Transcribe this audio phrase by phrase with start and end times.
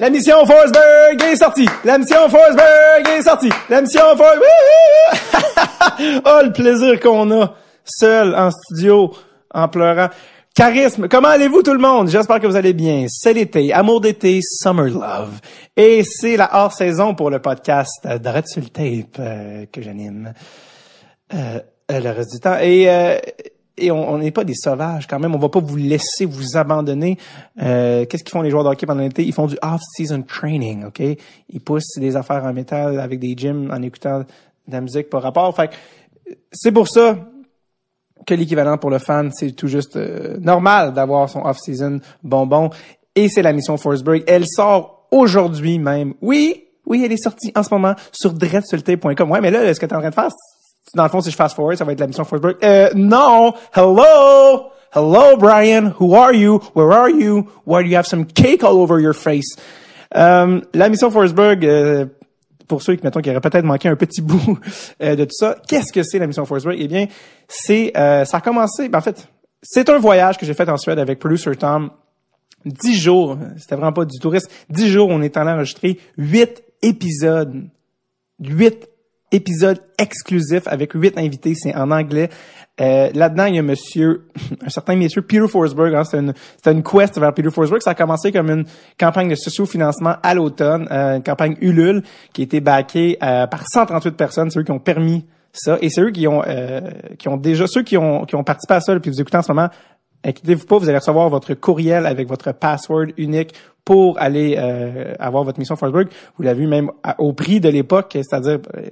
[0.00, 1.66] La mission Forsberg est sortie.
[1.84, 3.50] La mission Forsberg est sortie.
[3.68, 4.40] La mission Forsberg.
[6.24, 9.12] oh, le plaisir qu'on a seul en studio
[9.52, 10.08] en pleurant.
[10.54, 12.10] Charisme, comment allez-vous tout le monde?
[12.10, 13.06] J'espère que vous allez bien.
[13.08, 15.40] C'est l'été, amour d'été, summer love.
[15.76, 20.32] Et c'est la hors-saison pour le podcast Dread sur tape euh, que j'anime
[21.34, 21.58] euh,
[21.90, 22.58] le reste du temps.
[22.60, 23.18] Et, euh,
[23.78, 25.34] et on n'est pas des sauvages quand même.
[25.34, 27.18] On va pas vous laisser vous abandonner.
[27.62, 29.24] Euh, Qu'est-ce qu'ils font les joueurs de hockey pendant l'été?
[29.24, 31.00] Ils font du off-season training, OK?
[31.00, 35.22] Ils poussent des affaires en métal avec des gyms en écoutant de la musique par
[35.22, 35.54] rapport.
[35.54, 35.70] Fait
[36.52, 37.16] c'est pour ça
[38.26, 42.70] que l'équivalent pour le fan, c'est tout juste euh, normal d'avoir son off-season bonbon.
[43.14, 44.22] Et c'est la mission Forsberg.
[44.26, 46.14] Elle sort aujourd'hui même.
[46.20, 49.30] Oui, oui, elle est sortie en ce moment sur dreadsulté.com.
[49.30, 50.30] Ouais, mais là, ce que tu es en train de faire,
[50.94, 52.56] dans le fond, si je fast forward, ça va être la mission Forsberg.
[52.62, 53.52] Euh, non!
[53.74, 54.70] Hello!
[54.94, 55.92] Hello, Brian.
[56.00, 56.60] Who are you?
[56.74, 57.46] Where are you?
[57.66, 59.56] Why do you have some cake all over your face?
[60.16, 62.06] Euh, la mission Forsberg, euh,
[62.66, 64.58] pour ceux qui, mettons, qui auraient peut-être manqué un petit bout
[65.02, 66.76] euh, de tout ça, qu'est-ce que c'est la mission Forsberg?
[66.80, 67.06] Eh bien,
[67.48, 69.28] c'est, euh, ça a commencé, ben, en fait,
[69.62, 71.90] c'est un voyage que j'ai fait en Suède avec Producer Tom.
[72.64, 74.50] Dix jours, c'était vraiment pas du tourisme.
[74.68, 77.68] Dix jours, on est allé enregistrer huit épisodes.
[78.40, 78.88] Huit
[79.32, 82.28] épisodes exclusifs avec huit invités, c'est en anglais.
[82.80, 84.26] Euh, là-dedans, il y a monsieur,
[84.64, 85.94] un certain monsieur Peter Forsberg.
[85.94, 86.32] Hein, c'est une,
[86.66, 87.82] une quest vers Peter Forsberg.
[87.82, 88.64] Ça a commencé comme une
[88.98, 93.64] campagne de socio-financement à l'automne, euh, une campagne Ulule qui a été backée euh, par
[93.68, 94.50] 138 personnes.
[94.50, 95.78] C'est eux qui ont permis ça.
[95.80, 96.80] Et c'est eux qui ont, euh,
[97.18, 99.42] qui ont déjà, ceux qui ont, qui ont participé à ça, puis vous écoutez en
[99.42, 99.68] ce moment,
[100.24, 103.54] inquiétez-vous pas, vous allez recevoir votre courriel avec votre password unique
[103.84, 106.08] pour aller euh, avoir votre mission Forsberg.
[106.36, 108.82] Vous l'avez vu même au prix de l'époque, c'est-à-dire euh,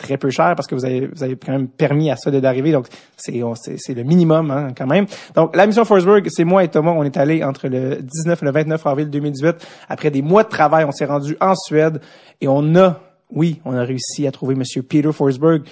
[0.00, 2.72] très peu cher parce que vous avez, vous avez quand même permis à ça d'arriver.
[2.72, 3.42] Donc, c'est,
[3.76, 5.06] c'est, le minimum hein, quand même.
[5.34, 6.92] Donc, la mission Forsberg, c'est moi et Thomas.
[6.92, 9.56] On est allé entre le 19 et le 29 avril 2018.
[9.88, 12.00] Après des mois de travail, on s'est rendu en Suède
[12.40, 15.62] et on a, oui, on a réussi à trouver Monsieur Peter Forsberg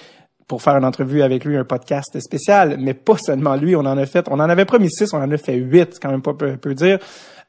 [0.47, 3.97] pour faire une entrevue avec lui, un podcast spécial, mais pas seulement lui, on en
[3.97, 6.33] a fait, on en avait promis six, on en a fait huit, quand même pas
[6.33, 6.97] peu, peu dire.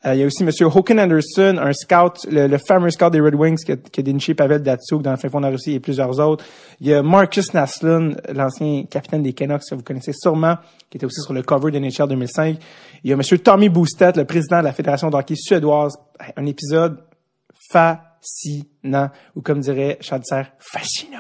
[0.07, 3.21] Euh, il y a aussi Monsieur Håkan Anderson, un scout, le, le fameux scout des
[3.21, 5.81] Red Wings qui a déniché Pavel Datsuk dans le fin fond de la Russie et
[5.81, 6.43] plusieurs autres.
[6.81, 10.57] Il y a Marcus Naslund, l'ancien capitaine des Canucks, que vous connaissez sûrement,
[10.89, 12.57] qui était aussi sur le cover de NHL 2005.
[13.05, 15.99] Il y a Monsieur Tommy Boostet, le président de la Fédération de hockey suédoise.
[16.35, 17.03] Un épisode
[17.71, 21.19] fascinant, ou comme dirait Charles Serre, fascinant.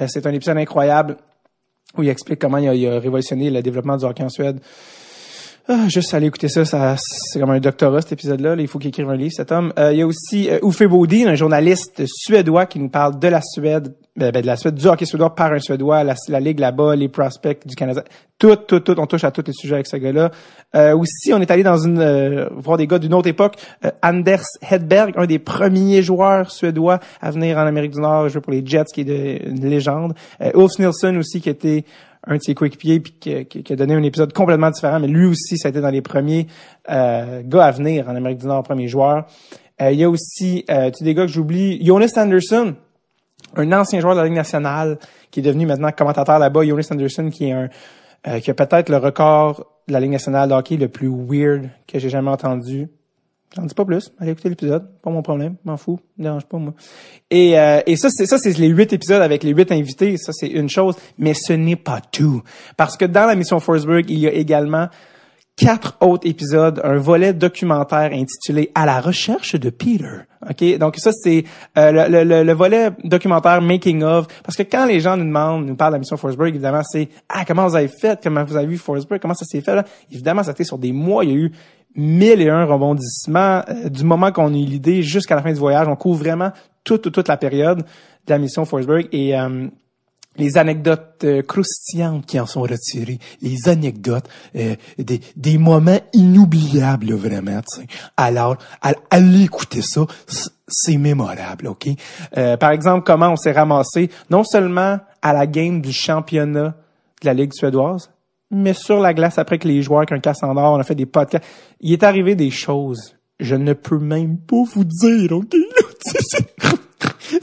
[0.00, 1.16] Euh, c'est un épisode incroyable
[1.96, 4.60] où il explique comment il a, il a révolutionné le développement du hockey en Suède.
[5.70, 8.56] Ah, juste aller écouter ça, ça c'est comme un doctorat cet épisode-là.
[8.56, 8.62] là.
[8.62, 9.70] Il faut qu'il écrive un livre, cet homme.
[9.78, 13.28] Euh, il y a aussi euh, Uffe Bodin, un journaliste suédois qui nous parle de
[13.28, 16.40] la Suède, ben, ben, de la Suède, du hockey suédois par un Suédois, la, la
[16.40, 18.02] ligue là-bas, les prospects du Canada.
[18.38, 20.30] Tout, tout, tout, on touche à tous les sujets avec ce gars-là.
[20.74, 23.56] Euh, aussi, on est allé dans une euh, voir des gars d'une autre époque.
[23.84, 28.40] Euh, Anders Hedberg, un des premiers joueurs suédois à venir en Amérique du Nord, jouer
[28.40, 30.14] pour les Jets, qui est une légende.
[30.40, 31.84] Euh, Ulf Nilsson aussi, qui était
[32.28, 35.26] un de ses coéquipiers puis qui, qui- a donné un épisode complètement différent, mais lui
[35.26, 36.46] aussi, ça a été dans les premiers
[36.90, 39.26] euh, gars à venir en Amérique du Nord, premiers joueurs.
[39.80, 42.74] Euh, il y a aussi, euh, tu des gars que j'oublie, Jonas Anderson,
[43.56, 44.98] un ancien joueur de la Ligue nationale
[45.30, 47.68] qui est devenu maintenant commentateur là-bas, Jonas Anderson, qui est un
[48.26, 51.70] euh, qui a peut-être le record de la Ligue nationale de hockey le plus weird
[51.86, 52.88] que j'ai jamais entendu.
[53.56, 54.12] J'en dis pas plus.
[54.18, 54.86] Allez écouter l'épisode.
[55.02, 55.56] Pas mon problème.
[55.64, 55.98] M'en fous.
[56.18, 56.74] Dérange pas, moi.
[57.30, 60.16] Et, euh, et ça, c'est ça, c'est les huit épisodes avec les huit invités.
[60.18, 60.96] Ça, c'est une chose.
[61.16, 62.42] Mais ce n'est pas tout.
[62.76, 64.88] Parce que dans la mission Forsberg, il y a également
[65.58, 70.20] quatre autres épisodes, un volet documentaire intitulé À la recherche de Peter.
[70.48, 70.78] OK?
[70.78, 71.44] Donc ça, c'est
[71.76, 74.28] euh, le, le- le- le volet documentaire Making of.
[74.44, 77.08] Parce que quand les gens nous demandent, nous parlent de la mission Forsberg, évidemment, c'est
[77.28, 78.20] Ah, comment vous avez fait?
[78.22, 79.20] Comment vous avez vu Forsberg?
[79.20, 79.74] Comment ça s'est fait?
[79.74, 79.84] Là?
[80.12, 81.24] Évidemment, ça a été sur des mois.
[81.24, 81.52] Il y a eu
[81.96, 85.58] mille et un rebondissements euh, du moment qu'on a eu l'idée jusqu'à la fin du
[85.58, 85.88] voyage.
[85.88, 86.52] On couvre vraiment
[86.84, 87.84] toute, toute, toute la période de
[88.32, 89.08] la mission Forsberg.
[89.10, 89.66] Et euh,
[90.38, 97.60] les anecdotes euh, croustillantes qui en sont retirées, les anecdotes, euh, des, moments inoubliables, vraiment.
[98.16, 100.06] Alors, à- allez écouter ça,
[100.68, 101.88] c'est mémorable, OK?
[102.36, 106.76] Euh, par exemple, comment on s'est ramassé, non seulement à la game du championnat
[107.20, 108.10] de la Ligue suédoise,
[108.50, 110.78] mais sur la glace après que les joueurs qui ont un casse en or, on
[110.78, 111.44] a fait des podcasts.
[111.80, 115.54] Il est arrivé des choses, je ne peux même pas vous dire, OK?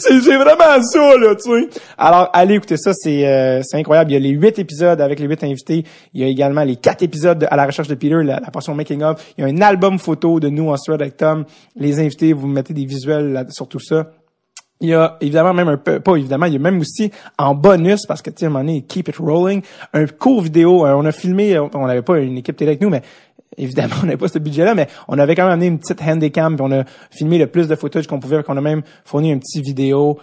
[0.08, 1.70] C'est- vraiment ça, là, tu sais.
[1.98, 4.12] Alors, allez écouter ça, c'est euh, incroyable.
[4.12, 5.84] Il y a les huit épisodes avec les huit invités.
[6.14, 8.52] Il y a également les quatre épisodes de à la recherche de Peter, la, la
[8.52, 9.34] portion making of.
[9.38, 11.46] Il y a un album photo de nous en Suède avec Tom.
[11.76, 14.12] Les invités, vous mettez des visuels là- sur tout ça.
[14.82, 17.10] Il y a évidemment même un peu, pas évidemment, il y a même aussi
[17.40, 19.62] en bonus, parce que tu sais, à un moment donné, keep it rolling,
[19.94, 20.86] un court vidéo.
[20.86, 23.02] euh, on a filmé, on n'avait pas une équipe télé avec nous, mais
[23.58, 26.56] évidemment, on n'avait pas ce budget-là, mais on avait quand même amené une petite handycam,
[26.56, 29.40] puis on a filmé le plus de footage qu'on pouvait, qu'on a même fourni une
[29.40, 30.20] petite vidéo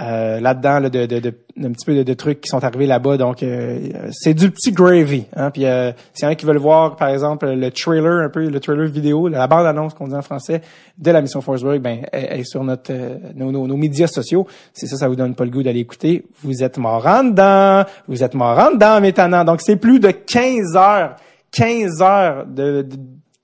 [0.00, 3.18] euh, là-dedans là, de, de, de, un petit peu de, trucs qui sont arrivés là-bas.
[3.18, 5.26] Donc, euh, c'est du petit gravy.
[5.36, 5.50] Hein?
[5.50, 8.48] Puis, euh, s'il y en a qui veulent voir, par exemple, le trailer, un peu
[8.48, 10.62] le trailer vidéo, la bande-annonce qu'on dit en français
[10.96, 12.92] de la mission Forceburg, ben, elle, est sur notre
[13.34, 14.46] nos, nos, médias sociaux.
[14.72, 17.84] Si ça, ça vous donne pas le goût d'aller écouter, vous êtes mort dedans.
[18.08, 19.44] Vous êtes mort en dedans, maintenant.
[19.44, 21.16] Donc, c'est plus de 15 heures,
[21.52, 22.96] 15 heures de, de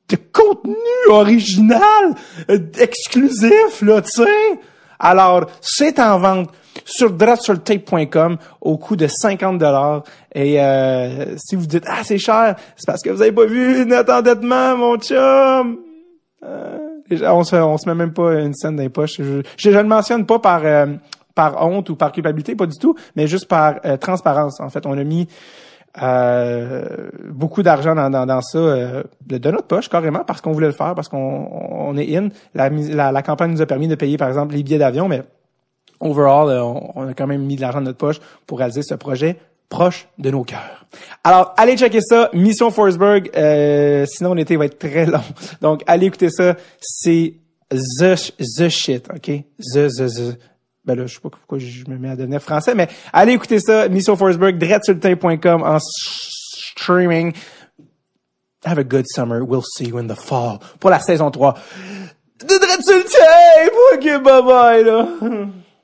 [0.08, 0.75] de contenu
[1.10, 2.14] original,
[2.78, 4.60] exclusif, là, tu sais.
[4.99, 6.50] Alors, c'est en vente
[6.84, 10.02] sur dratsurtape.com au coût de 50 dollars.
[10.34, 13.84] Et euh, si vous dites ah c'est cher, c'est parce que vous avez pas vu
[13.87, 15.78] notre endettement, mon chum.
[16.44, 16.78] Euh,
[17.22, 19.16] on se on se met même pas une scène dans les poches.
[19.19, 20.87] Je, je, ne le mentionne pas par euh,
[21.34, 24.58] par honte ou par culpabilité, pas du tout, mais juste par transparence.
[24.60, 25.28] En fait, on a mis
[27.31, 28.58] beaucoup d'argent dans, dans, dans ça
[29.26, 32.69] de notre poche carrément parce qu'on voulait le faire parce qu'on on est in la,
[32.69, 35.23] la, la, campagne nous a permis de payer par exemple les billets d'avion mais
[36.00, 36.62] overall, euh,
[36.94, 39.37] on, a quand même mis de l'argent de notre poche pour réaliser ce projet
[39.69, 40.87] proche de nos cœurs.
[41.25, 43.31] Alors, allez checker ça, Mission Forsberg.
[43.37, 45.20] Euh, sinon, l'été va être très long.
[45.61, 46.56] Donc, allez écouter ça.
[46.81, 47.34] C'est
[47.70, 49.44] the, the shit, OK?
[49.58, 50.38] The, the, the.
[50.88, 53.61] Ben là, je sais pas pourquoi je me mets à devenir français, mais allez écouter
[53.61, 57.35] ça, Mission Forsberg, dreadsultain.com en streaming.
[58.64, 59.44] Have a good summer.
[59.44, 60.61] We'll see you in the fall.
[60.81, 61.55] Pour la saison 3
[62.40, 63.69] de Dreadsultain!
[63.93, 65.08] Ok, bye bye, là.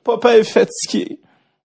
[0.03, 1.19] Papa est fatigué.